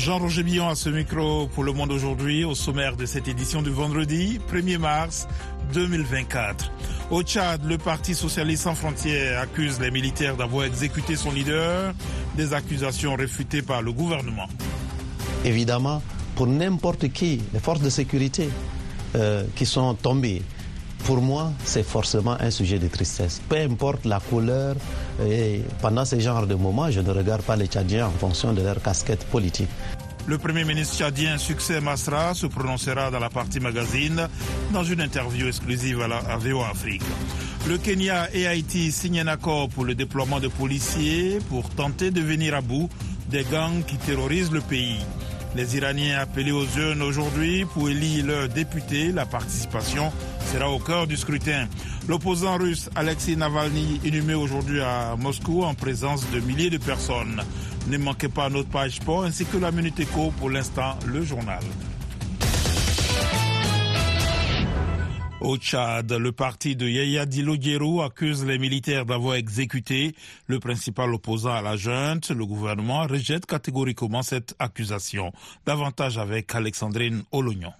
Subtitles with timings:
[0.00, 3.68] Jean-Roger Billon à ce micro pour Le Monde aujourd'hui, au sommaire de cette édition du
[3.68, 5.28] vendredi 1er mars
[5.74, 6.72] 2024.
[7.10, 11.92] Au Tchad, le Parti socialiste sans frontières accuse les militaires d'avoir exécuté son leader,
[12.34, 14.48] des accusations réfutées par le gouvernement.
[15.44, 16.00] Évidemment,
[16.34, 18.48] pour n'importe qui, les forces de sécurité
[19.16, 20.40] euh, qui sont tombées,
[21.04, 23.40] pour moi, c'est forcément un sujet de tristesse.
[23.48, 24.76] Peu importe la couleur,
[25.26, 28.62] et pendant ce genre de moments, je ne regarde pas les Tchadiens en fonction de
[28.62, 29.68] leur casquette politique.
[30.26, 34.28] Le Premier ministre tchadien Succès Masra se prononcera dans la partie magazine
[34.72, 37.02] dans une interview exclusive à la Afrique.
[37.68, 42.20] Le Kenya et Haïti signent un accord pour le déploiement de policiers pour tenter de
[42.20, 42.88] venir à bout
[43.28, 45.00] des gangs qui terrorisent le pays.
[45.56, 49.10] Les Iraniens appelés aux jeunes aujourd'hui pour élire leurs députés.
[49.10, 50.12] La participation
[50.52, 51.66] sera au cœur du scrutin.
[52.08, 57.42] L'opposant russe Alexei Navalny inhumé aujourd'hui à Moscou en présence de milliers de personnes.
[57.90, 60.06] Ne manquez pas notre page sport ainsi que la Minute
[60.38, 61.58] pour l'instant le journal.
[65.40, 70.14] Au Tchad, le parti de Yaya Dilo accuse les militaires d'avoir exécuté
[70.46, 72.30] le principal opposant à la junte.
[72.30, 75.32] Le gouvernement rejette catégoriquement cette accusation.
[75.66, 77.72] Davantage avec Alexandrine Olognon.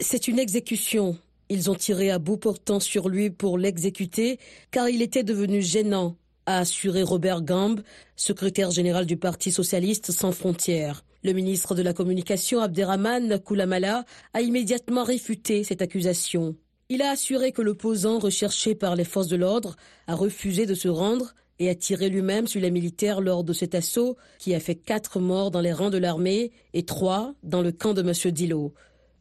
[0.00, 1.18] C'est une exécution.
[1.50, 4.38] Ils ont tiré à bout portant sur lui pour l'exécuter
[4.70, 7.80] car il était devenu gênant, a assuré Robert Gamb,
[8.14, 11.04] secrétaire général du Parti socialiste sans frontières.
[11.22, 16.54] Le ministre de la Communication Abderrahman Koulamala a immédiatement réfuté cette accusation.
[16.88, 19.74] Il a assuré que l'opposant recherché par les forces de l'ordre
[20.06, 23.74] a refusé de se rendre et a tiré lui-même sur les militaires lors de cet
[23.74, 27.72] assaut qui a fait quatre morts dans les rangs de l'armée et trois dans le
[27.72, 28.32] camp de M.
[28.32, 28.72] Dilo.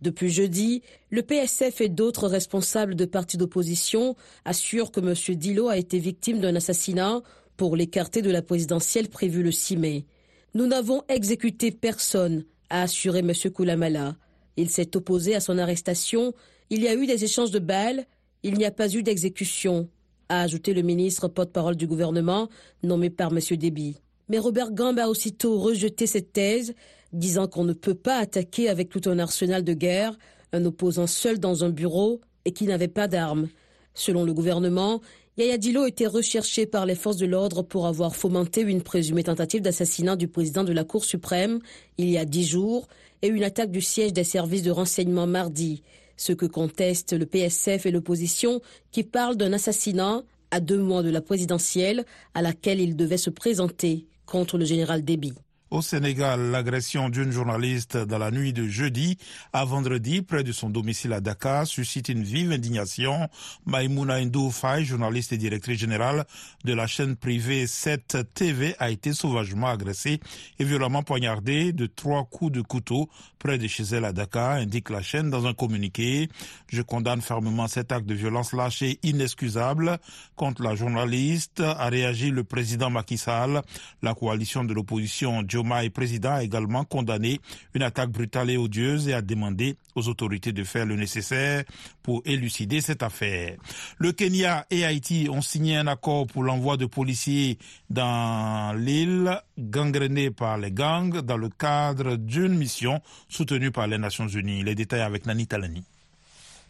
[0.02, 5.36] Depuis jeudi, le PSF et d'autres responsables de partis d'opposition assurent que M.
[5.36, 7.22] Dilo a été victime d'un assassinat
[7.58, 10.06] pour l'écarter de la présidentielle prévue le 6 mai.
[10.54, 13.32] Nous n'avons exécuté personne, a assuré M.
[13.54, 14.16] Koulamala.
[14.58, 16.34] Il s'est opposé à son arrestation
[16.70, 18.06] il y a eu des échanges de balles,
[18.42, 19.88] il n'y a pas eu d'exécution,
[20.30, 22.50] a ajouté le ministre porte-parole du gouvernement,
[22.82, 23.40] nommé par M.
[23.58, 23.98] Déby.
[24.30, 26.74] Mais Robert Gamb a aussitôt rejeté cette thèse,
[27.16, 30.18] disant qu'on ne peut pas attaquer avec tout un arsenal de guerre
[30.54, 33.50] un opposant seul dans un bureau et qui n'avait pas d'armes.
[33.94, 35.02] Selon le gouvernement,
[35.38, 39.62] Yaya Dilo était recherché par les forces de l'ordre pour avoir fomenté une présumée tentative
[39.62, 41.60] d'assassinat du président de la Cour suprême
[41.98, 42.88] il y a dix jours
[43.22, 45.84] et une attaque du siège des services de renseignement mardi
[46.18, 48.62] ce que contestent le PSF et l'opposition
[48.92, 53.30] qui parlent d'un assassinat à deux mois de la présidentielle à laquelle il devait se
[53.30, 55.34] présenter contre le général Déby.
[55.76, 59.18] Au Sénégal, l'agression d'une journaliste dans la nuit de jeudi
[59.52, 63.28] à vendredi près de son domicile à Dakar suscite une vive indignation.
[63.66, 64.20] Maïmouna
[64.54, 66.24] Faye, journaliste et directrice générale
[66.64, 70.22] de la chaîne privée 7 TV, a été sauvagement agressée
[70.60, 74.90] et violemment poignardée de trois coups de couteau près de chez elle à Dakar, indique
[74.90, 76.30] la chaîne dans un communiqué.
[76.72, 80.00] Je condamne fermement cet acte de violence lâché inexcusable
[80.36, 83.62] contre la journaliste, a réagi le président Macky Sall.
[84.02, 87.40] La coalition de l'opposition Diomaye président a également condamné
[87.74, 91.64] une attaque brutale et odieuse et a demandé aux autorités de faire le nécessaire
[92.04, 93.58] pour élucider cette affaire.
[93.98, 97.58] Le Kenya et Haïti ont signé un accord pour l'envoi de policiers
[97.90, 104.28] dans l'île gangrénée par les gangs dans le cadre d'une mission soutenue par les Nations
[104.28, 104.64] Unies.
[104.64, 105.84] Les détails avec Nani Talani.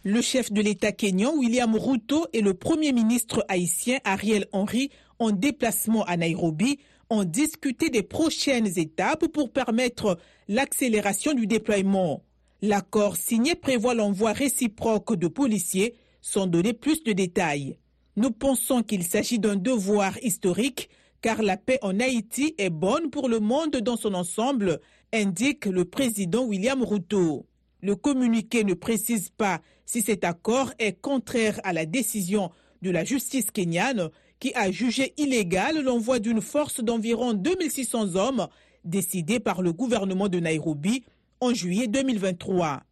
[0.03, 5.31] Le chef de l'État kényan, William Ruto, et le Premier ministre haïtien, Ariel Henry, en
[5.31, 6.77] déplacement à Nairobi,
[7.09, 10.17] ont discuté des prochaines étapes pour permettre
[10.47, 12.23] l'accélération du déploiement.
[12.61, 17.77] L'accord signé prévoit l'envoi réciproque de policiers sans donner plus de détails.
[18.15, 20.89] Nous pensons qu'il s'agit d'un devoir historique
[21.21, 24.79] car la paix en Haïti est bonne pour le monde dans son ensemble,
[25.11, 27.47] indique le président William Ruto.
[27.81, 32.51] Le communiqué ne précise pas si cet accord est contraire à la décision
[32.81, 38.47] de la justice kenyane qui a jugé illégal l'envoi d'une force d'environ 2600 hommes
[38.83, 41.03] décidée par le gouvernement de Nairobi
[41.39, 42.83] en juillet 2023.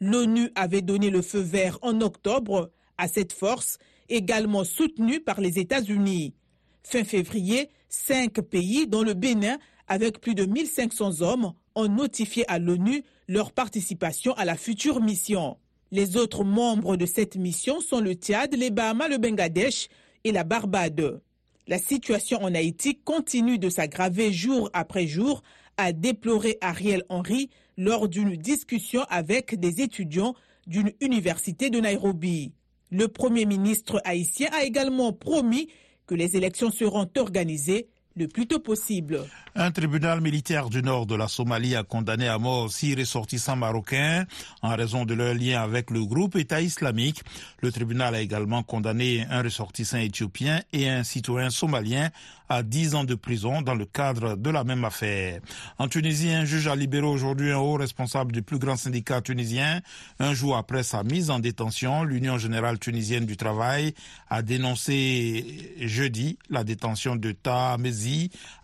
[0.00, 3.78] L'ONU avait donné le feu vert en octobre à cette force,
[4.08, 6.34] également soutenue par les États-Unis.
[6.82, 12.58] Fin février, cinq pays, dont le Bénin, avec plus de 1500 hommes, ont notifié à
[12.58, 15.56] l'ONU leur participation à la future mission.
[15.90, 19.88] Les autres membres de cette mission sont le Tchad, les Bahamas, le Bangladesh
[20.24, 21.20] et la Barbade.
[21.66, 25.42] La situation en Haïti continue de s'aggraver jour après jour,
[25.76, 30.34] a déploré Ariel Henry lors d'une discussion avec des étudiants
[30.66, 32.52] d'une université de Nairobi.
[32.90, 35.68] Le Premier ministre haïtien a également promis
[36.06, 39.20] que les élections seront organisées le plus tôt possible.
[39.54, 44.24] Un tribunal militaire du nord de la Somalie a condamné à mort six ressortissants marocains
[44.62, 47.22] en raison de leur lien avec le groupe État islamique.
[47.60, 52.10] Le tribunal a également condamné un ressortissant éthiopien et un citoyen somalien
[52.48, 55.40] à 10 ans de prison dans le cadre de la même affaire.
[55.78, 59.80] En Tunisie, un juge a libéré aujourd'hui un haut responsable du plus grand syndicat tunisien.
[60.18, 63.94] Un jour après sa mise en détention, l'Union générale tunisienne du travail
[64.28, 67.32] a dénoncé jeudi la détention de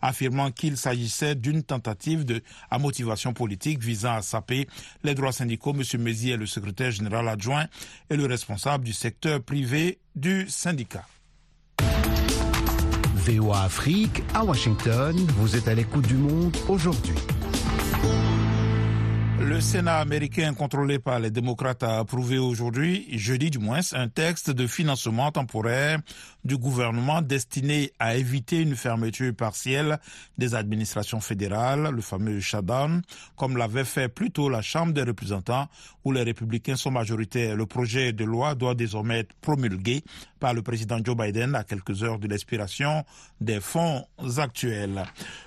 [0.00, 4.67] Affirmant qu'il s'agissait d'une tentative de, à motivation politique visant à saper
[5.05, 5.75] les droits syndicaux.
[5.75, 6.02] M.
[6.02, 7.67] Mézi est le secrétaire général adjoint
[8.11, 11.06] et le responsable du secteur privé du syndicat.
[13.14, 17.14] VOA Afrique, à Washington, vous êtes à l'écoute du monde aujourd'hui.
[19.40, 24.50] Le Sénat américain contrôlé par les démocrates a approuvé aujourd'hui, jeudi du moins, un texte
[24.50, 26.00] de financement temporaire
[26.44, 29.99] du gouvernement destiné à éviter une fermeture partielle
[30.38, 33.02] des administrations fédérales, le fameux shutdown,
[33.37, 35.69] comme l'avait fait plus tôt la Chambre des représentants
[36.05, 37.55] où les républicains sont majoritaires.
[37.55, 40.02] Le projet de loi doit désormais être promulgué
[40.38, 43.05] par le président Joe Biden à quelques heures de l'expiration
[43.40, 44.05] des fonds
[44.38, 45.05] actuels.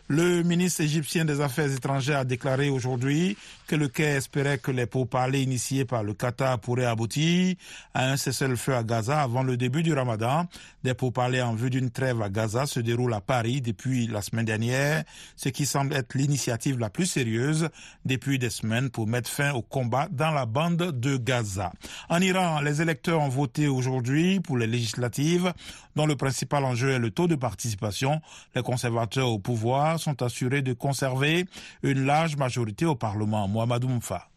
[0.07, 4.85] Le ministre égyptien des Affaires étrangères a déclaré aujourd'hui que le Caire espérait que les
[4.85, 7.55] pourparlers initiés par le Qatar pourraient aboutir
[7.93, 10.47] à un cessez-le-feu à Gaza avant le début du Ramadan.
[10.83, 14.45] Des pourparlers en vue d'une trêve à Gaza se déroulent à Paris depuis la semaine
[14.45, 15.03] dernière,
[15.37, 17.69] ce qui semble être l'initiative la plus sérieuse
[18.03, 21.71] depuis des semaines pour mettre fin au combat dans la bande de Gaza.
[22.09, 25.53] En Iran, les électeurs ont voté aujourd'hui pour les législatives
[25.95, 28.21] dont le principal enjeu est le taux de participation.
[28.55, 31.45] Les conservateurs au pouvoir sont assurés de conserver
[31.83, 33.47] une large majorité au Parlement.
[33.47, 34.30] Mohamed Mfa.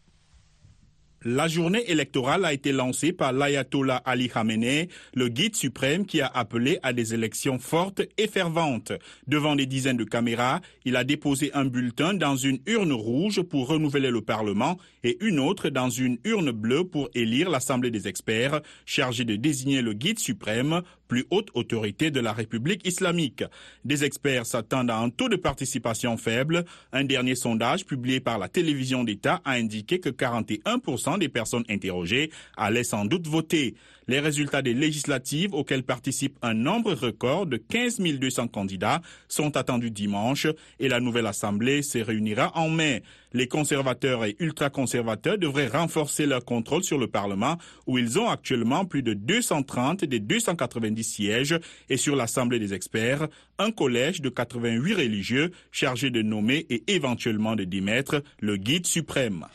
[1.27, 6.27] La journée électorale a été lancée par l'ayatollah Ali Khamenei, le guide suprême qui a
[6.27, 8.91] appelé à des élections fortes et ferventes.
[9.25, 13.69] Devant des dizaines de caméras, il a déposé un bulletin dans une urne rouge pour
[13.69, 18.61] renouveler le Parlement et une autre dans une urne bleue pour élire l'Assemblée des experts,
[18.85, 23.43] chargée de désigner le guide suprême plus haute autorité de la République islamique.
[23.83, 26.65] Des experts s'attendent à un taux de participation faible.
[26.91, 32.31] Un dernier sondage publié par la télévision d'État a indiqué que 41% des personnes interrogées
[32.57, 33.75] allaient sans doute voter.
[34.07, 39.89] Les résultats des législatives auxquelles participent un nombre record de 15 200 candidats sont attendus
[39.89, 40.47] dimanche
[40.79, 43.01] et la nouvelle Assemblée se réunira en mai.
[43.35, 48.85] Les conservateurs et ultra-conservateurs devraient renforcer leur contrôle sur le Parlement où ils ont actuellement
[48.85, 51.59] plus de 230 des 290 sièges
[51.89, 53.27] et sur l'Assemblée des experts,
[53.59, 59.45] un collège de 88 religieux chargé de nommer et éventuellement de démettre le guide suprême.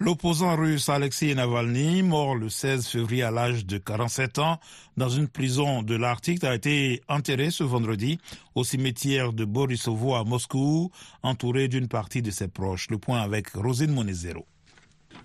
[0.00, 4.60] L'opposant russe Alexei Navalny, mort le 16 février à l'âge de 47 ans
[4.96, 8.20] dans une prison de l'Arctique, a été enterré ce vendredi
[8.54, 10.92] au cimetière de Borisovo à Moscou,
[11.24, 12.88] entouré d'une partie de ses proches.
[12.90, 14.46] Le point avec Rosine Monezero.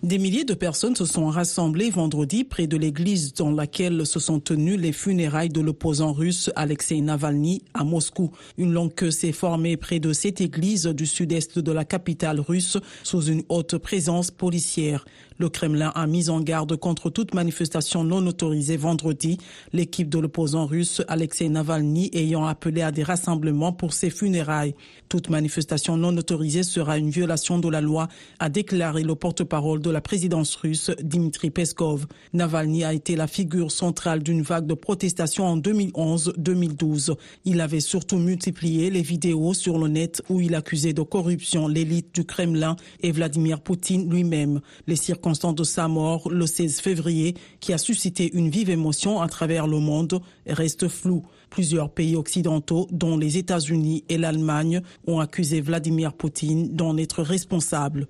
[0.03, 4.41] Des milliers de personnes se sont rassemblées vendredi près de l'église dans laquelle se sont
[4.41, 8.31] tenues les funérailles de l'opposant russe Alexei Navalny à Moscou.
[8.57, 12.77] Une longue queue s'est formée près de cette église du sud-est de la capitale russe
[13.03, 15.05] sous une haute présence policière.
[15.37, 19.37] Le Kremlin a mis en garde contre toute manifestation non autorisée vendredi,
[19.71, 24.75] l'équipe de l'opposant russe Alexei Navalny ayant appelé à des rassemblements pour ses funérailles.
[25.09, 28.07] Toute manifestation non autorisée sera une violation de la loi,
[28.39, 32.07] a déclaré le porte-parole de la présidence russe Dmitri Peskov.
[32.33, 37.15] Navalny a été la figure centrale d'une vague de protestations en 2011-2012.
[37.45, 42.13] Il avait surtout multiplié les vidéos sur le net où il accusait de corruption l'élite
[42.13, 44.61] du Kremlin et Vladimir Poutine lui-même.
[44.87, 49.67] Les de sa mort le 16 février, qui a suscité une vive émotion à travers
[49.67, 51.23] le monde, restent floues.
[51.49, 58.07] Plusieurs pays occidentaux, dont les États-Unis et l'Allemagne, ont accusé Vladimir Poutine d'en être responsable.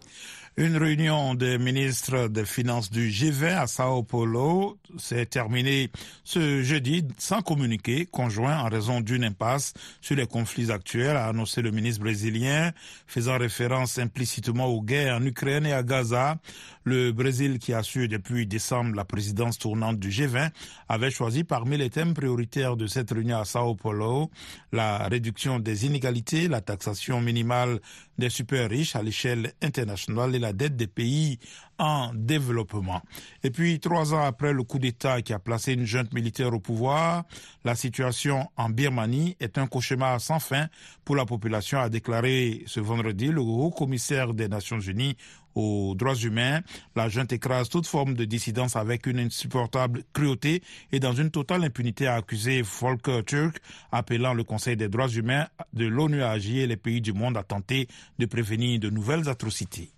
[0.56, 5.90] Une réunion des ministres des Finances du G20 à Sao Paulo s'est terminée
[6.24, 11.64] ce jeudi sans communiqué conjoint en raison d'une impasse sur les conflits actuels, a annoncé
[11.64, 12.72] le ministre brésilien,
[13.08, 16.38] faisant référence implicitement aux guerres en Ukraine et à Gaza.
[16.84, 20.52] Le Brésil, qui assure depuis décembre la présidence tournante du G20,
[20.88, 24.30] avait choisi parmi les thèmes prioritaires de cette réunion à Sao Paulo
[24.72, 27.80] la réduction des inégalités, la taxation minimale
[28.18, 31.40] des super riches à l'échelle internationale et la dette des pays
[31.80, 33.02] en développement.
[33.44, 36.60] Et puis, trois ans après le coup d'État qui a placé une junte militaire au
[36.60, 37.24] pouvoir,
[37.64, 40.68] la situation en Birmanie est un cauchemar sans fin
[41.04, 45.18] pour la population, a déclaré ce vendredi le haut commissaire des Nations Unies
[45.56, 46.62] aux droits humains.
[46.96, 51.64] La junte écrase toute forme de dissidence avec une insupportable cruauté et dans une totale
[51.64, 53.58] impunité a accusé Volker Turk,
[53.92, 57.38] appelant le Conseil des droits humains de l'ONU à agir et les pays du monde
[57.38, 57.88] à tenter
[58.20, 59.92] de prévenir de nouvelles atrocités.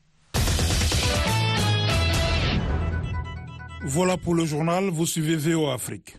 [3.87, 6.17] Voilà pour le journal, vous suivez VO Afrique.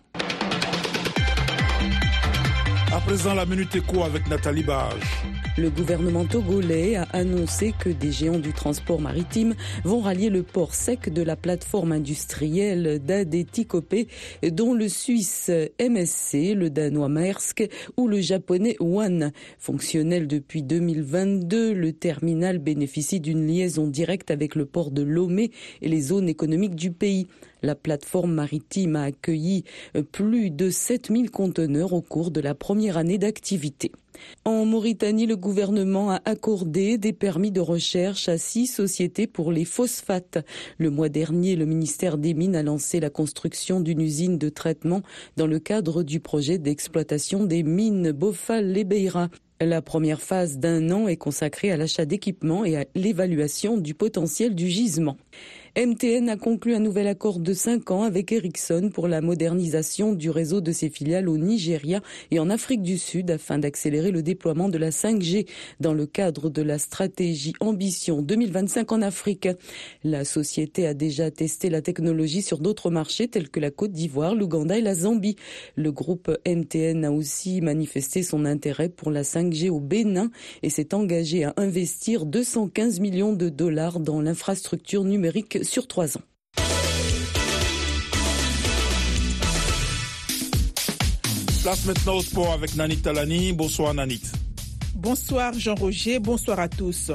[2.95, 5.03] À présent, la Minute Éco avec Nathalie Barge.
[5.59, 9.55] Le gouvernement togolais a annoncé que des géants du transport maritime
[9.85, 14.07] vont rallier le port sec de la plateforme industrielle d'Adetikopé,
[14.53, 19.33] dont le Suisse MSC, le danois Maersk ou le japonais One.
[19.59, 25.89] Fonctionnel depuis 2022, le terminal bénéficie d'une liaison directe avec le port de Lomé et
[25.89, 27.29] les zones économiques du pays.
[27.63, 29.65] La plateforme maritime a accueilli
[30.13, 33.93] plus de 7000 conteneurs au cours de la première année d'activité.
[34.45, 39.65] En Mauritanie, le gouvernement a accordé des permis de recherche à six sociétés pour les
[39.65, 40.39] phosphates.
[40.79, 45.03] Le mois dernier, le ministère des Mines a lancé la construction d'une usine de traitement
[45.37, 49.29] dans le cadre du projet d'exploitation des mines Bofal-Lebeira.
[49.61, 54.55] La première phase d'un an est consacrée à l'achat d'équipements et à l'évaluation du potentiel
[54.55, 55.17] du gisement.
[55.77, 60.31] MTN a conclu un nouvel accord de 5 ans avec Ericsson pour la modernisation du
[60.31, 64.71] réseau de ses filiales au Nigeria et en Afrique du Sud afin d'accélérer le déploiement
[64.71, 65.47] de la 5G
[65.79, 69.51] dans le cadre de la stratégie Ambition 2025 en Afrique.
[70.03, 74.35] La société a déjà testé la technologie sur d'autres marchés tels que la Côte d'Ivoire,
[74.35, 75.37] l'Ouganda et la Zambie.
[75.75, 80.31] Le groupe MTN a aussi manifesté son intérêt pour la 5G au Bénin
[80.63, 86.23] et s'est engagé à investir 215 millions de dollars dans l'infrastructure numérique sur trois ans.
[91.63, 93.53] Place maintenant au sport avec Nanit Talani.
[93.53, 94.23] Bonsoir Nanit.
[94.95, 97.11] Bonsoir Jean-Roger, bonsoir à tous.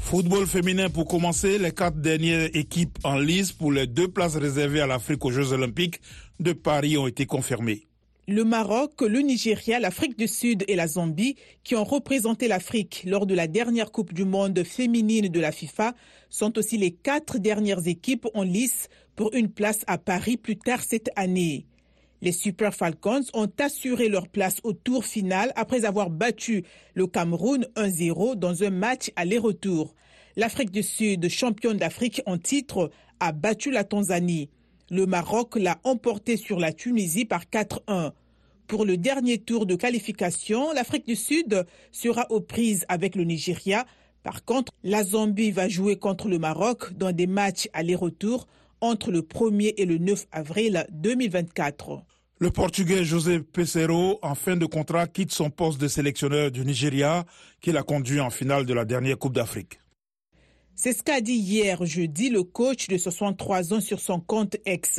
[0.00, 4.80] Football féminin pour commencer, les quatre dernières équipes en lice pour les deux places réservées
[4.80, 6.00] à l'Afrique aux Jeux Olympiques
[6.38, 7.89] de Paris ont été confirmées.
[8.28, 13.26] Le Maroc, le Nigeria, l'Afrique du Sud et la Zambie, qui ont représenté l'Afrique lors
[13.26, 15.94] de la dernière Coupe du Monde féminine de la FIFA,
[16.28, 20.82] sont aussi les quatre dernières équipes en lice pour une place à Paris plus tard
[20.82, 21.66] cette année.
[22.22, 27.66] Les Super Falcons ont assuré leur place au tour final après avoir battu le Cameroun
[27.76, 29.94] 1-0 dans un match aller-retour.
[30.36, 34.50] L'Afrique du Sud, championne d'Afrique en titre, a battu la Tanzanie.
[34.92, 38.10] Le Maroc l'a emporté sur la Tunisie par 4-1.
[38.66, 43.86] Pour le dernier tour de qualification, l'Afrique du Sud sera aux prises avec le Nigeria.
[44.24, 48.48] Par contre, la Zambie va jouer contre le Maroc dans des matchs aller-retour
[48.80, 52.02] entre le 1er et le 9 avril 2024.
[52.40, 57.26] Le Portugais José Pesero, en fin de contrat, quitte son poste de sélectionneur du Nigeria,
[57.60, 59.78] qu'il a conduit en finale de la dernière Coupe d'Afrique.
[60.82, 64.98] C'est ce qu'a dit hier jeudi le coach de 63 ans sur son compte ex.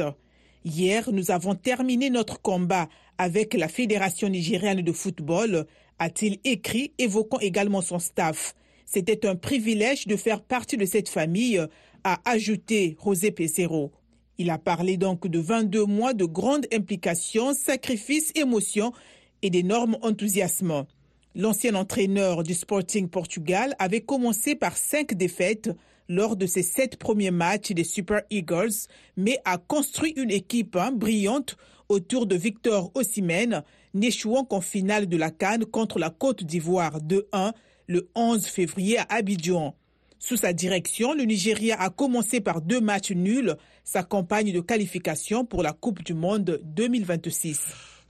[0.64, 5.66] Hier, nous avons terminé notre combat avec la Fédération nigériane de football,
[5.98, 8.54] a-t-il écrit, évoquant également son staff.
[8.86, 11.60] C'était un privilège de faire partie de cette famille,
[12.04, 13.92] a ajouté José Pesero.
[14.38, 18.94] Il a parlé donc de 22 mois de grandes implications, sacrifices, émotions
[19.42, 20.86] et d'énormes enthousiasmes.
[21.34, 25.70] L'ancien entraîneur du Sporting Portugal avait commencé par cinq défaites
[26.10, 28.74] lors de ses sept premiers matchs des Super Eagles,
[29.16, 31.56] mais a construit une équipe hein, brillante
[31.88, 37.54] autour de Victor Osimhen, n'échouant qu'en finale de la Cannes contre la Côte d'Ivoire 2-1
[37.88, 39.74] le 11 février à Abidjan.
[40.20, 45.46] Sous sa direction, le Nigeria a commencé par deux matchs nuls, sa campagne de qualification
[45.46, 47.60] pour la Coupe du Monde 2026.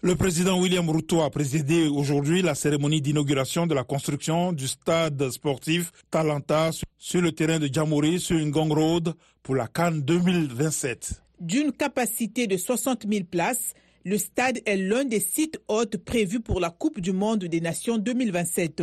[0.03, 5.29] Le président William Ruto a présidé aujourd'hui la cérémonie d'inauguration de la construction du stade
[5.29, 11.21] sportif Talanta sur le terrain de Djamouri sur une Road pour la Cannes 2027.
[11.39, 16.59] D'une capacité de 60 000 places, le stade est l'un des sites hôtes prévus pour
[16.59, 18.81] la Coupe du Monde des Nations 2027.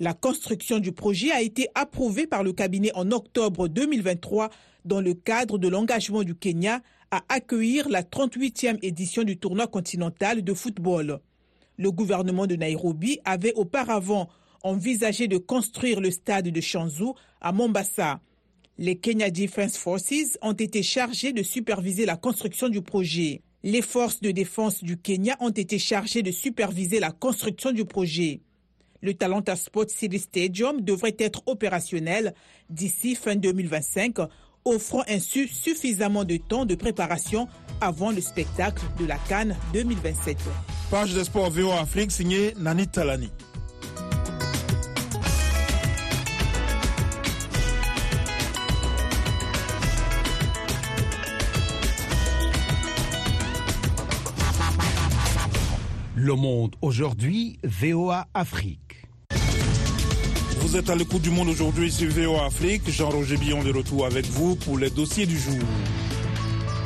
[0.00, 4.48] La construction du projet a été approuvée par le cabinet en octobre 2023
[4.86, 10.42] dans le cadre de l'engagement du Kenya à accueillir la 38e édition du tournoi continental
[10.42, 11.20] de football.
[11.76, 14.28] Le gouvernement de Nairobi avait auparavant
[14.62, 18.20] envisagé de construire le stade de Shanzu à Mombasa.
[18.76, 23.42] Les Kenya Defense Forces ont été chargés de superviser la construction du projet.
[23.62, 28.40] Les forces de défense du Kenya ont été chargées de superviser la construction du projet.
[29.00, 32.34] Le Talenta Sport City Stadium devrait être opérationnel
[32.68, 34.16] d'ici fin 2025,
[34.70, 37.48] offrant ainsi suffisamment de temps de préparation
[37.80, 40.38] avant le spectacle de la Cannes 2027.
[40.90, 43.30] Page de sport VO Afrique signée Nani Talani.
[56.16, 58.87] Le Monde aujourd'hui, VOA Afrique.
[60.60, 62.90] Vous êtes à l'écoute du monde aujourd'hui sur VOA Afrique.
[62.90, 65.58] Jean-Roger Billon de retour avec vous pour les dossiers du jour.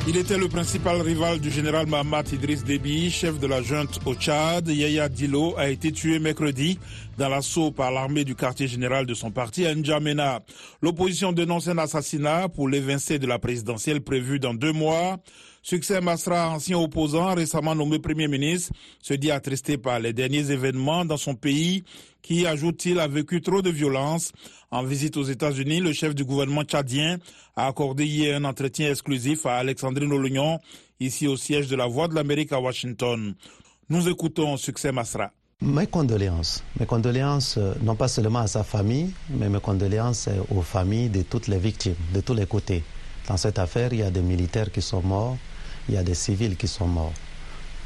[0.07, 4.15] Il était le principal rival du général Mahamat Idriss Déby, chef de la junte au
[4.15, 4.67] Tchad.
[4.67, 6.77] Yaya Dilo a été tué mercredi
[7.17, 10.41] dans l'assaut par l'armée du quartier général de son parti à N'Djamena.
[10.81, 15.17] L'opposition dénonce un assassinat pour l'évincé de la présidentielle prévue dans deux mois.
[15.65, 21.05] Succès Masra, ancien opposant, récemment nommé Premier ministre, se dit attristé par les derniers événements
[21.05, 21.85] dans son pays
[22.21, 24.33] qui, ajoute-t-il, a vécu trop de violence.
[24.71, 27.17] En visite aux États-Unis, le chef du gouvernement tchadien
[27.55, 30.59] a accordé hier un entretien exclusif à Alexandrine Olognon,
[30.99, 33.33] ici au siège de la Voix de l'Amérique à Washington.
[33.87, 35.31] Nous écoutons Succès Masra.
[35.61, 36.61] Mes condoléances.
[36.77, 41.47] Mes condoléances, non pas seulement à sa famille, mais mes condoléances aux familles de toutes
[41.47, 42.83] les victimes, de tous les côtés.
[43.29, 45.37] Dans cette affaire, il y a des militaires qui sont morts,
[45.87, 47.13] il y a des civils qui sont morts.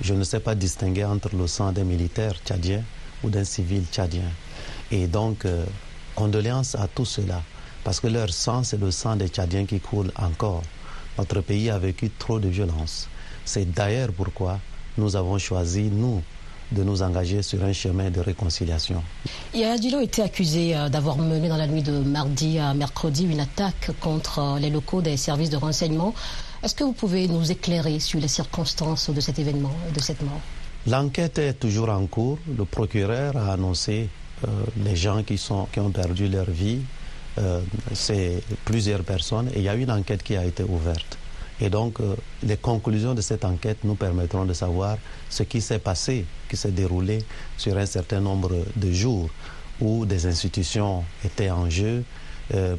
[0.01, 2.83] Je ne sais pas distinguer entre le sang d'un militaire tchadien
[3.23, 4.29] ou d'un civil tchadien.
[4.91, 5.65] Et donc, euh,
[6.15, 7.41] condoléances à tous ceux-là,
[7.83, 10.63] parce que leur sang, c'est le sang des Tchadiens qui coule encore.
[11.17, 13.07] Notre pays a vécu trop de violence.
[13.45, 14.59] C'est d'ailleurs pourquoi
[14.97, 16.21] nous avons choisi, nous,
[16.71, 19.01] de nous engager sur un chemin de réconciliation.
[19.53, 23.39] Yaya Dilo était accusé euh, d'avoir mené dans la nuit de mardi à mercredi une
[23.39, 26.13] attaque contre euh, les locaux des services de renseignement.
[26.63, 30.41] Est-ce que vous pouvez nous éclairer sur les circonstances de cet événement, de cette mort?
[30.87, 32.39] L'enquête est toujours en cours.
[32.57, 34.09] Le procureur a annoncé
[34.47, 34.47] euh,
[34.83, 36.79] les gens qui, ont perdu leur vie.
[37.37, 37.61] Euh,
[37.93, 41.19] c'est plusieurs personnes et il y a une enquête qui a été ouverte.
[41.61, 44.97] Et donc, euh, les conclusions de cette enquête nous permettront de savoir
[45.29, 47.19] ce qui s'est passé, qui s'est déroulé
[47.55, 49.29] sur un certain nombre de jours
[49.79, 52.03] où des institutions étaient en jeu,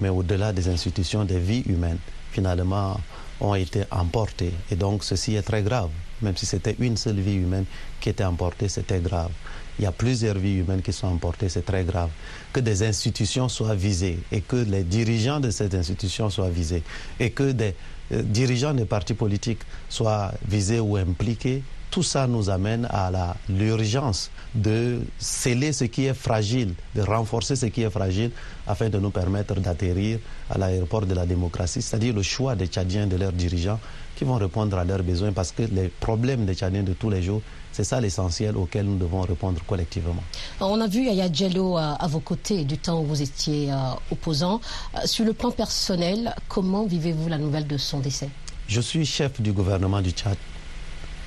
[0.01, 1.99] mais au-delà des institutions, des vies humaines,
[2.39, 3.01] finalement,
[3.41, 4.53] ont été emportées.
[4.71, 5.91] Et donc, ceci est très grave.
[6.23, 7.65] Même si c'était une seule vie humaine
[8.01, 9.31] qui était emportée, c'était grave.
[9.79, 12.11] Il y a plusieurs vies humaines qui sont emportées, c'est très grave.
[12.53, 16.83] Que des institutions soient visées et que les dirigeants de ces institutions soient visés
[17.21, 17.75] et que des
[18.13, 24.31] euh, dirigeants des partis politiques soient visés ou impliqués, tout ça nous amène à l'urgence
[24.55, 28.31] de sceller ce qui est fragile, de renforcer ce qui est fragile
[28.67, 30.19] afin de nous permettre d'atterrir
[30.51, 33.81] à l'aéroport de la démocratie, c'est-à-dire le choix des Tchadiens, de leurs dirigeants
[34.17, 37.23] qui vont répondre à leurs besoins parce que les problèmes des Tchadiens de tous les
[37.23, 37.41] jours,
[37.73, 40.17] c'est ça l'essentiel auquel nous devons répondre collectivement.
[40.61, 43.77] On a vu Yaya Djello à, vos côtés du temps où vous étiez euh,
[44.11, 44.61] opposant.
[44.97, 48.29] Euh, sur le plan personnel, comment vivez-vous la nouvelle de son décès?
[48.67, 50.37] Je suis chef du gouvernement du Tchad.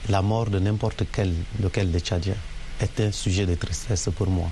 [0.09, 2.35] La mort de n'importe quel, lequel des Tchadiens
[2.79, 4.49] est un sujet de tristesse pour moi,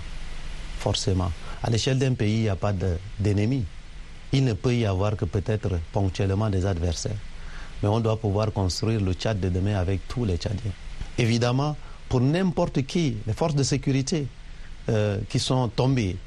[0.77, 1.31] forcément.
[1.63, 2.73] À l'échelle d'un pays, il n'y a pas
[3.19, 3.65] d'ennemis.
[4.31, 7.17] Il ne peut y avoir que peut-être ponctuellement des adversaires.
[7.81, 10.71] Mais on doit pouvoir construire le Tchad de demain avec tous les Tchadiens.
[11.17, 11.75] Évidemment,
[12.07, 14.27] pour n'importe qui, les forces de sécurité
[14.89, 16.17] euh, qui sont tombées,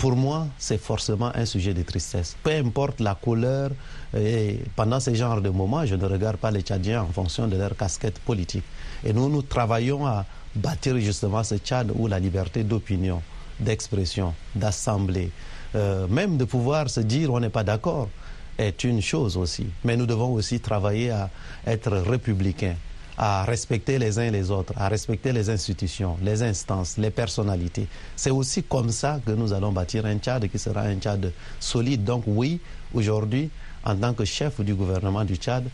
[0.00, 2.34] pour moi, c'est forcément un sujet de tristesse.
[2.42, 3.70] Peu importe la couleur,
[4.16, 7.56] et pendant ce genre de moments, je ne regarde pas les Tchadiens en fonction de
[7.58, 8.64] leur casquette politique.
[9.04, 13.20] Et nous, nous travaillons à bâtir justement ce Tchad où la liberté d'opinion,
[13.60, 15.30] d'expression, d'assemblée,
[15.74, 18.08] euh, même de pouvoir se dire on n'est pas d'accord,
[18.56, 19.66] est une chose aussi.
[19.84, 21.28] Mais nous devons aussi travailler à
[21.66, 22.76] être républicains
[23.22, 27.86] à respecter les uns les autres, à respecter les institutions, les instances, les personnalités.
[28.16, 31.30] C'est aussi comme ça que nous allons bâtir un Tchad qui sera un Tchad
[31.60, 32.02] solide.
[32.02, 32.60] Donc oui,
[32.94, 33.50] aujourd'hui,
[33.84, 35.64] en tant que chef du gouvernement du Tchad,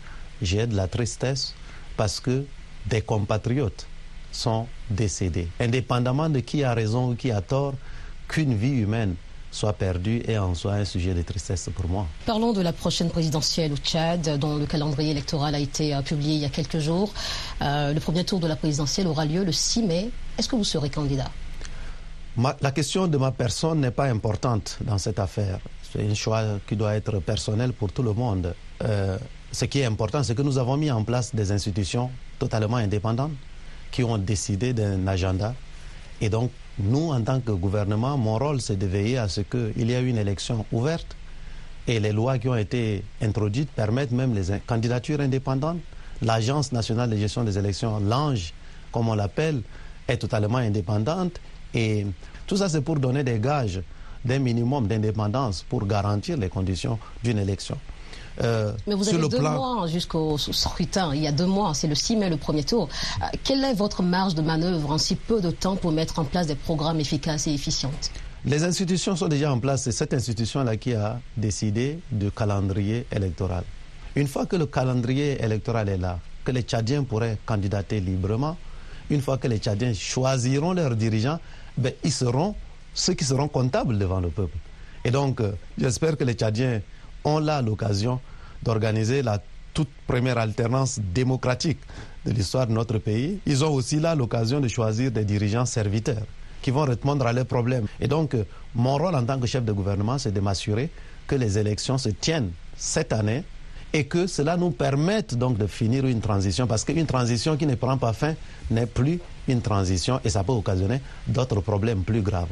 [0.41, 1.53] j'ai de la tristesse
[1.95, 2.43] parce que
[2.85, 3.87] des compatriotes
[4.29, 5.47] sont décédés.
[5.61, 7.75] Indépendamment de qui a raison ou qui a tort,
[8.27, 9.15] qu'une vie humaine
[9.51, 12.07] soit perdu et en soit un sujet de tristesse pour moi.
[12.25, 16.35] Parlons de la prochaine présidentielle au Tchad, dont le calendrier électoral a été euh, publié
[16.35, 17.13] il y a quelques jours.
[17.61, 20.09] Euh, le premier tour de la présidentielle aura lieu le 6 mai.
[20.37, 21.31] Est-ce que vous serez candidat?
[22.61, 25.59] La question de ma personne n'est pas importante dans cette affaire.
[25.91, 28.53] C'est un choix qui doit être personnel pour tout le monde.
[28.83, 29.17] Euh,
[29.51, 33.31] ce qui est important, c'est que nous avons mis en place des institutions totalement indépendantes
[33.91, 35.55] qui ont décidé d'un agenda.
[36.21, 39.89] Et donc, nous, en tant que gouvernement, mon rôle, c'est de veiller à ce qu'il
[39.89, 41.15] y ait une élection ouverte
[41.87, 45.79] et les lois qui ont été introduites permettent même les candidatures indépendantes.
[46.21, 48.53] L'Agence nationale de gestion des élections, l'ANGE,
[48.91, 49.61] comme on l'appelle,
[50.07, 51.39] est totalement indépendante
[51.73, 52.05] Et
[52.45, 53.81] tout ça, c'est pour donner des gages
[54.23, 57.77] d'un minimum d'indépendance pour garantir les conditions d'une élection.
[58.43, 61.13] Euh, Mais vous avez deux mois jusqu'au scrutin.
[61.13, 62.89] Il y a deux mois, c'est le 6 mai le premier tour.
[63.21, 66.23] Euh, quelle est votre marge de manœuvre en si peu de temps pour mettre en
[66.23, 67.91] place des programmes efficaces et efficients
[68.45, 69.83] Les institutions sont déjà en place.
[69.83, 73.63] C'est cette institution-là qui a décidé du calendrier électoral.
[74.15, 78.57] Une fois que le calendrier électoral est là, que les Tchadiens pourraient candidater librement,
[79.09, 81.39] une fois que les Tchadiens choisiront leurs dirigeants,
[81.77, 82.55] ben, ils seront
[82.93, 84.57] ceux qui seront comptables devant le peuple.
[85.05, 86.81] Et donc, euh, j'espère que les Tchadiens
[87.27, 88.19] ont là l'occasion
[88.63, 89.39] d'organiser la
[89.73, 91.79] toute première alternance démocratique
[92.25, 93.39] de l'histoire de notre pays.
[93.45, 96.25] Ils ont aussi là l'occasion de choisir des dirigeants serviteurs
[96.61, 97.85] qui vont répondre à leurs problèmes.
[97.99, 100.89] Et donc, euh, mon rôle en tant que chef de gouvernement, c'est de m'assurer
[101.27, 103.43] que les élections se tiennent cette année
[103.93, 107.75] et que cela nous permette donc de finir une transition, parce qu'une transition qui ne
[107.75, 108.33] prend pas fin
[108.71, 112.49] n'est plus une transition et ça peut occasionner d'autres problèmes plus graves.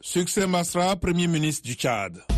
[0.00, 2.37] Succès Masra, Premier ministre du Tchad.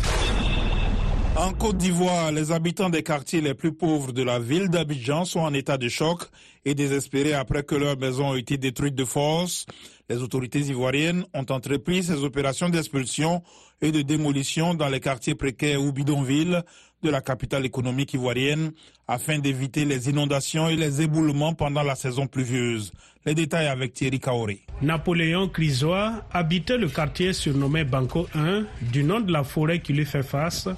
[1.37, 5.39] En Côte d'Ivoire, les habitants des quartiers les plus pauvres de la ville d'Abidjan sont
[5.39, 6.23] en état de choc
[6.65, 9.65] et désespérés après que leurs maisons ont été détruites de force.
[10.09, 13.41] Les autorités ivoiriennes ont entrepris ces opérations d'expulsion
[13.81, 16.61] et de démolition dans les quartiers précaires ou bidonvilles
[17.03, 18.71] de la capitale économique ivoirienne
[19.07, 22.91] afin d'éviter les inondations et les éboulements pendant la saison pluvieuse.
[23.25, 24.61] Les détails avec Thierry Kaori.
[24.81, 30.05] Napoléon Crisois habitait le quartier surnommé Banco 1 du nom de la forêt qui lui
[30.05, 30.69] fait face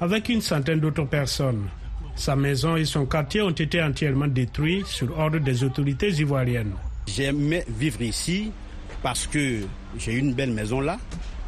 [0.00, 1.68] avec une centaine d'autres personnes.
[2.16, 6.74] Sa maison et son quartier ont été entièrement détruits sur ordre des autorités ivoiriennes.
[7.06, 8.50] J'aimais vivre ici
[9.02, 9.60] parce que
[9.96, 10.98] j'ai une belle maison là.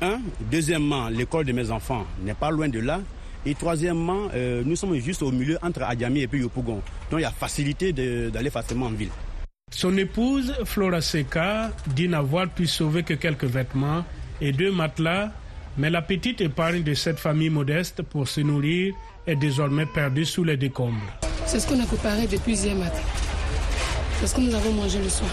[0.02, 0.20] Un.
[0.50, 3.00] Deuxièmement, l'école de mes enfants n'est pas loin de là.
[3.46, 6.82] Et troisièmement, euh, nous sommes juste au milieu entre Adjami et puis Yopougon.
[7.10, 9.10] Donc il y a facilité d'aller facilement en ville.
[9.72, 14.04] Son épouse, Flora Seca, dit n'avoir pu sauver que quelques vêtements
[14.40, 15.30] et deux matelas,
[15.78, 18.94] mais la petite épargne de cette famille modeste pour se nourrir
[19.26, 21.06] est désormais perdue sous les décombres.
[21.46, 23.02] C'est ce qu'on a préparé depuis hier matin.
[24.18, 25.30] C'est ce que nous avons mangé le soir.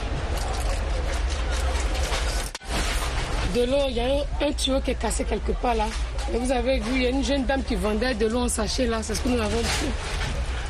[3.56, 5.86] De l'eau, il y a un tuyau qui est cassé quelque part là
[6.34, 8.86] vous avez vu, il y a une jeune dame qui vendait de l'eau en sachet
[8.86, 9.88] là, c'est ce que nous avons pris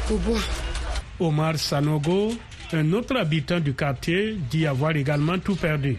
[0.07, 0.41] pour boire.
[1.19, 2.31] Omar Sanogo,
[2.73, 5.97] un autre habitant du quartier, dit avoir également tout perdu.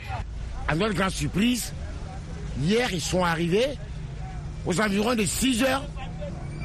[0.69, 1.73] À notre grande surprise,
[2.63, 3.67] hier ils sont arrivés
[4.65, 5.85] aux environs de 6 heures.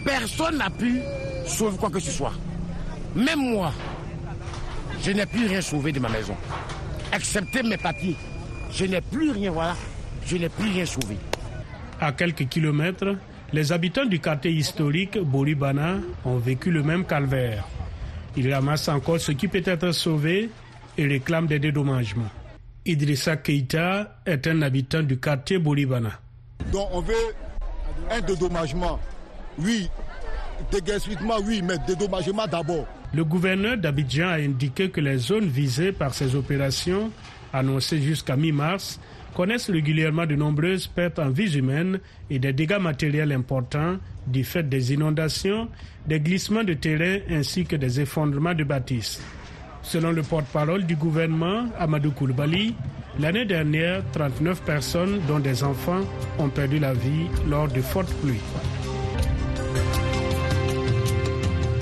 [0.06, 1.02] Personne n'a pu
[1.47, 2.34] sauver quoi que ce soit.
[3.15, 3.73] Même moi,
[5.02, 6.36] je n'ai plus rien sauvé de ma maison.
[7.12, 8.17] Excepté mes papiers.
[8.71, 9.76] Je n'ai plus rien, voilà.
[10.25, 11.17] Je n'ai plus rien sauvé.
[11.99, 13.15] À quelques kilomètres,
[13.51, 17.65] les habitants du quartier historique Boribana ont vécu le même calvaire.
[18.36, 20.49] Ils ramassent encore ce qui peut être sauvé
[20.97, 22.29] et réclament des dédommagements.
[22.86, 26.19] Idrissa Keita est un habitant du quartier Boribana.
[26.71, 27.13] Donc on veut
[28.12, 28.99] un dédommagement,
[29.59, 29.89] oui.
[30.71, 32.86] Déguerpissement, oui, mais dédommagement d'abord.
[33.13, 37.12] Le gouverneur d'Abidjan a indiqué que les zones visées par ces opérations,
[37.51, 38.99] annoncées jusqu'à mi-mars,
[39.36, 44.63] connaissent régulièrement de nombreuses pertes en vies humaines et des dégâts matériels importants du fait
[44.67, 45.67] des inondations,
[46.08, 49.22] des glissements de terrain ainsi que des effondrements de bâtisses.
[49.82, 52.74] Selon le porte-parole du gouvernement, Amadou Koulibaly,
[53.19, 56.02] l'année dernière, 39 personnes, dont des enfants,
[56.39, 58.39] ont perdu la vie lors de fortes pluies.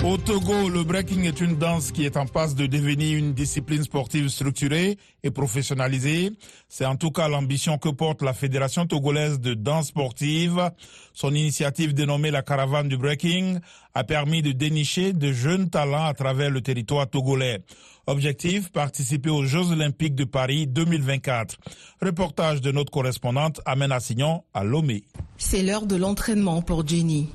[0.04, 3.84] Au Togo, le breaking est une danse qui est en passe de devenir une discipline
[3.84, 6.32] sportive structurée et professionnalisée.
[6.68, 10.72] C'est en tout cas l'ambition que porte la Fédération togolaise de danse sportive.
[11.12, 13.60] Son initiative dénommée la caravane du breaking
[13.94, 17.62] a permis de dénicher de jeunes talents à travers le territoire togolais.
[18.08, 21.58] Objectif, participer aux Jeux olympiques de Paris 2024.
[22.02, 25.04] Reportage de notre correspondante Amène Assignon à Lomé.
[25.38, 27.28] C'est l'heure de l'entraînement pour Jenny.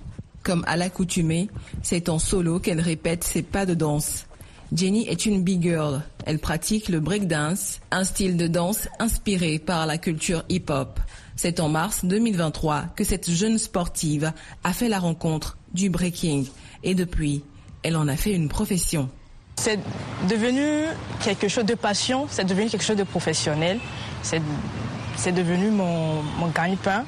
[0.47, 1.49] Comme à l'accoutumée,
[1.83, 4.27] c'est en solo qu'elle répète ses pas de danse.
[4.73, 6.01] Jenny est une big girl.
[6.25, 11.01] Elle pratique le breakdance, un style de danse inspiré par la culture hip-hop.
[11.35, 14.31] C'est en mars 2023 que cette jeune sportive
[14.63, 16.45] a fait la rencontre du breaking
[16.81, 17.43] et depuis,
[17.83, 19.09] elle en a fait une profession.
[19.57, 19.81] C'est
[20.29, 20.85] devenu
[21.25, 23.79] quelque chose de passion, c'est devenu quelque chose de professionnel,
[24.21, 27.03] c'est devenu mon, mon gagne-pain,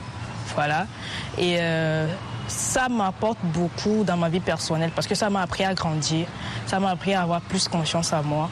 [0.55, 0.87] voilà.
[1.37, 2.05] Et euh,
[2.49, 6.27] ça m'apporte beaucoup dans ma vie personnelle parce que ça m'a appris à grandir,
[6.65, 8.49] ça m'a appris à avoir plus confiance en moi.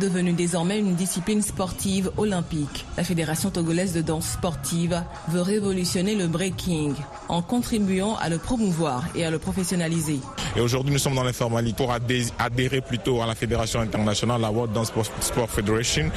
[0.00, 6.26] Devenue désormais une discipline sportive olympique, la Fédération togolaise de danse sportive veut révolutionner le
[6.26, 6.94] breaking
[7.28, 10.18] en contribuant à le promouvoir et à le professionnaliser.
[10.56, 14.72] Et aujourd'hui, nous sommes dans l'informalité pour adhérer plutôt à la Fédération internationale, la World
[14.72, 16.10] Dance Sport Federation,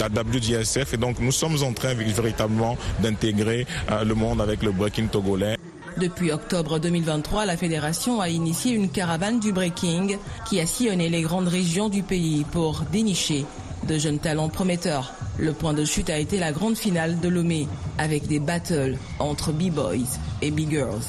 [0.00, 0.94] la WGSF.
[0.94, 5.56] Et donc, nous sommes en train véritablement d'intégrer euh, le monde avec le breaking togolais.
[5.98, 10.16] Depuis octobre 2023, la fédération a initié une caravane du breaking
[10.48, 13.44] qui a sillonné les grandes régions du pays pour dénicher
[13.86, 15.12] de jeunes talents prometteurs.
[15.38, 19.52] Le point de chute a été la grande finale de Lomé avec des battles entre
[19.52, 21.02] B-Boys et B-Girls.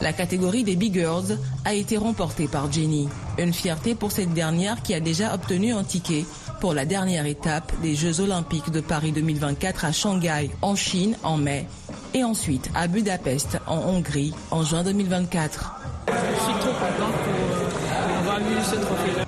[0.00, 3.08] La catégorie des Big Girls a été remportée par Jenny.
[3.38, 6.26] Une fierté pour cette dernière qui a déjà obtenu un ticket
[6.60, 11.36] pour la dernière étape des Jeux Olympiques de Paris 2024 à Shanghai en Chine en
[11.36, 11.66] mai
[12.14, 15.74] et ensuite à Budapest en Hongrie en juin 2024.
[16.08, 19.24] Je suis trop content pour avoir eu ce trophée-là.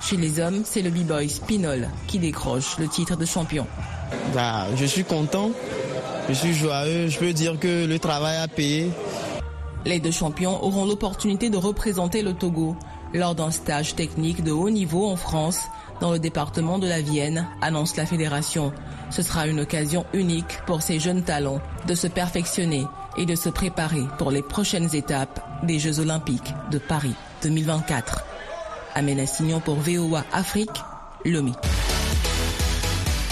[0.00, 3.66] Chez les hommes, c'est le b-boy Spinol qui décroche le titre de champion.
[4.34, 5.50] Bah, je suis content,
[6.28, 8.90] je suis joyeux, je peux dire que le travail a payé.
[9.84, 12.76] Les deux champions auront l'opportunité de représenter le Togo
[13.14, 15.68] lors d'un stage technique de haut niveau en France,
[16.02, 18.72] dans le département de la Vienne, annonce la fédération.
[19.10, 22.84] Ce sera une occasion unique pour ces jeunes talents de se perfectionner
[23.16, 28.24] et de se préparer pour les prochaines étapes des Jeux olympiques de Paris 2024.
[28.96, 30.82] Amena Signon pour VOA Afrique,
[31.24, 31.52] Lomé.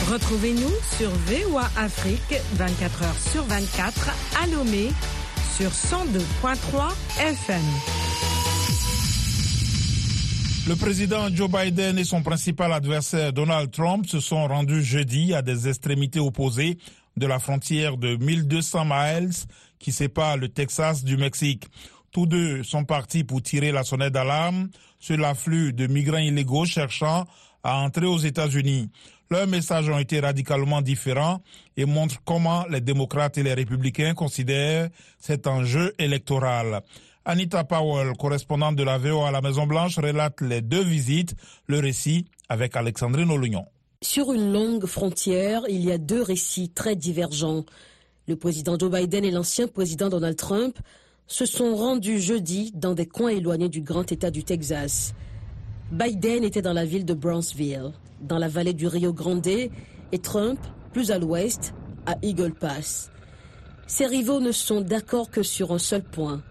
[0.08, 4.10] Retrouvez-nous sur VOA Afrique 24 h sur 24
[4.42, 4.90] à Lomé
[5.56, 7.99] sur 102.3 FM.
[10.70, 15.42] Le président Joe Biden et son principal adversaire Donald Trump se sont rendus jeudi à
[15.42, 16.78] des extrémités opposées
[17.16, 19.32] de la frontière de 1200 miles
[19.80, 21.64] qui sépare le Texas du Mexique.
[22.12, 24.68] Tous deux sont partis pour tirer la sonnette d'alarme
[25.00, 27.26] sur l'afflux de migrants illégaux cherchant
[27.64, 28.90] à entrer aux États-Unis.
[29.28, 31.42] Leurs messages ont été radicalement différents
[31.76, 36.82] et montrent comment les démocrates et les républicains considèrent cet enjeu électoral.
[37.24, 41.34] Anita Powell, correspondante de la VO à la Maison-Blanche, relate les deux visites,
[41.66, 43.66] le récit avec Alexandrine Olignon.
[44.02, 47.64] Sur une longue frontière, il y a deux récits très divergents.
[48.26, 50.78] Le président Joe Biden et l'ancien président Donald Trump
[51.26, 55.14] se sont rendus jeudi dans des coins éloignés du grand État du Texas.
[55.92, 60.58] Biden était dans la ville de Brownsville dans la vallée du Rio Grande, et Trump,
[60.92, 61.74] plus à l'ouest,
[62.06, 63.10] à Eagle Pass.
[63.86, 66.42] Ces rivaux ne sont d'accord que sur un seul point.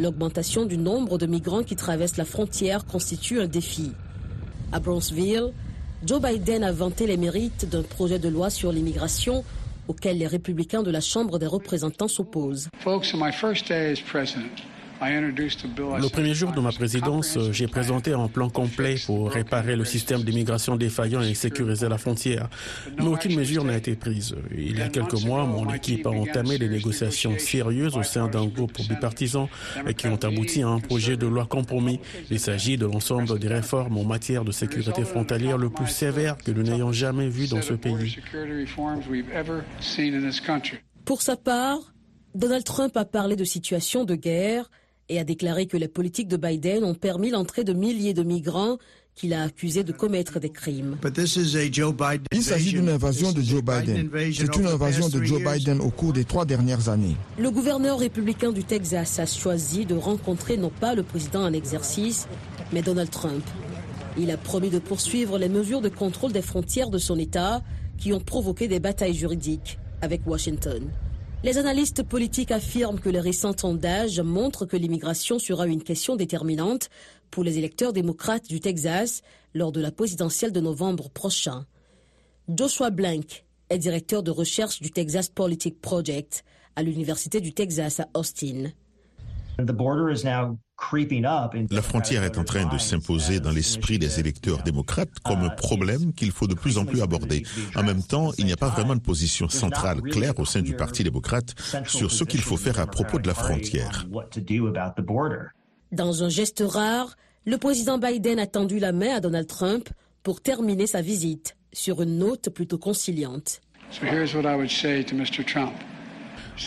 [0.00, 3.92] L'augmentation du nombre de migrants qui traversent la frontière constitue un défi.
[4.72, 5.52] À Brownsville,
[6.04, 9.44] Joe Biden a vanté les mérites d'un projet de loi sur l'immigration
[9.88, 12.68] auquel les républicains de la Chambre des représentants s'opposent.
[15.04, 20.22] Le premier jour de ma présidence, j'ai présenté un plan complet pour réparer le système
[20.22, 22.48] d'immigration défaillant et sécuriser la frontière.
[22.98, 24.36] Mais aucune mesure n'a été prise.
[24.54, 28.46] Il y a quelques mois, mon équipe a entamé des négociations sérieuses au sein d'un
[28.46, 29.48] groupe bipartisan
[29.96, 31.98] qui ont abouti à un projet de loi compromis.
[32.30, 36.52] Il s'agit de l'ensemble des réformes en matière de sécurité frontalière le plus sévère que
[36.52, 38.18] nous n'ayons jamais vu dans ce pays.
[41.04, 41.92] Pour sa part,
[42.34, 44.70] Donald Trump a parlé de situation de guerre
[45.12, 48.78] et a déclaré que les politiques de Biden ont permis l'entrée de milliers de migrants
[49.14, 50.96] qu'il a accusés de commettre des crimes.
[52.32, 54.08] Il s'agit d'une invasion de Joe Biden.
[54.32, 57.16] C'est une invasion de Joe Biden au cours des trois dernières années.
[57.38, 62.26] Le gouverneur républicain du Texas a choisi de rencontrer non pas le président en exercice,
[62.72, 63.44] mais Donald Trump.
[64.16, 67.62] Il a promis de poursuivre les mesures de contrôle des frontières de son État
[67.98, 70.88] qui ont provoqué des batailles juridiques avec Washington.
[71.44, 76.88] Les analystes politiques affirment que les récents sondages montrent que l'immigration sera une question déterminante
[77.32, 81.66] pour les électeurs démocrates du Texas lors de la présidentielle de novembre prochain.
[82.48, 86.44] Joshua Blank est directeur de recherche du Texas Politic Project
[86.76, 88.70] à l'Université du Texas à Austin.
[91.70, 96.12] La frontière est en train de s'imposer dans l'esprit des électeurs démocrates comme un problème
[96.12, 97.44] qu'il faut de plus en plus aborder.
[97.74, 100.74] En même temps, il n'y a pas vraiment de position centrale claire au sein du
[100.74, 101.54] Parti démocrate
[101.86, 104.06] sur ce qu'il faut faire à propos de la frontière.
[105.92, 109.88] Dans un geste rare, le président Biden a tendu la main à Donald Trump
[110.22, 113.60] pour terminer sa visite sur une note plutôt conciliante.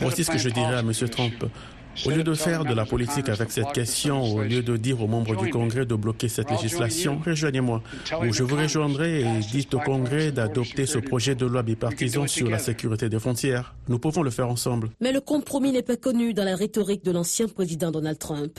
[0.02, 0.92] Voici ce que je dirais à M.
[1.10, 1.46] Trump.
[2.06, 5.08] Au lieu de faire de la politique avec cette question, au lieu de dire aux
[5.08, 7.82] membres du Congrès de bloquer cette législation, rejoignez-moi.
[8.22, 12.50] Ou je vous rejoindrai et dites au Congrès d'adopter ce projet de loi bipartisan sur
[12.50, 13.76] la sécurité des frontières.
[13.88, 14.90] Nous pouvons le faire ensemble.
[15.00, 18.52] Mais le compromis n'est pas connu dans la rhétorique de l'ancien président Donald Trump.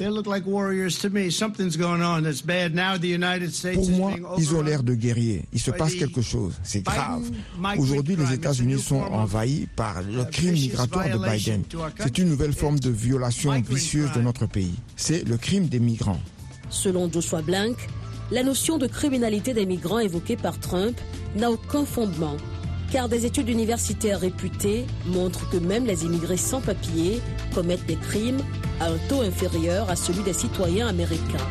[3.74, 5.42] Pour moi, ils ont l'air de guerriers.
[5.52, 6.54] Il se passe quelque chose.
[6.62, 7.30] C'est grave.
[7.78, 11.62] Aujourd'hui, les États-Unis sont envahis par le crime migratoire de Biden.
[11.98, 12.90] C'est une nouvelle forme de
[13.28, 14.74] violation vicieuse de notre pays.
[14.96, 16.20] C'est le crime des migrants.
[16.68, 17.76] Selon Joshua Blank,
[18.30, 20.96] la notion de criminalité des migrants évoquée par Trump
[21.36, 22.36] n'a aucun fondement,
[22.90, 27.20] car des études universitaires réputées montrent que même les immigrés sans papier
[27.54, 28.40] commettent des crimes
[28.80, 31.46] à un taux inférieur à celui des citoyens américains.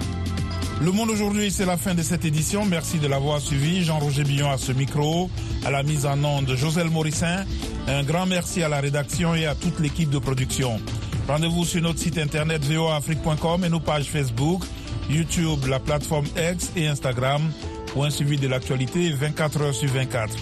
[0.81, 2.65] Le Monde aujourd'hui, c'est la fin de cette édition.
[2.65, 3.81] Merci de l'avoir suivi.
[3.85, 5.29] Jean-Roger Billon à ce micro,
[5.65, 7.45] à la mise en onde Joselle Morissin.
[7.87, 10.81] Un grand merci à la rédaction et à toute l'équipe de production.
[11.27, 14.63] Rendez-vous sur notre site internet voafrique.com et nos pages Facebook,
[15.09, 17.41] YouTube, la plateforme X et Instagram
[17.87, 20.35] pour un suivi de l'actualité 24 heures sur 24.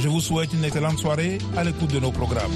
[0.00, 2.52] Je vous souhaite une excellente soirée à l'écoute de nos programmes.